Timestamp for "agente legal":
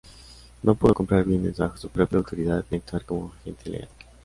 3.39-3.89